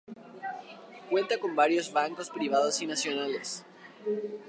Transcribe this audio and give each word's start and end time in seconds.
Cuenta 1.11 1.37
con 1.39 1.55
varios 1.55 1.93
bancos 1.93 2.31
privados 2.31 2.81
y 2.81 2.87
nacionales. 2.87 3.63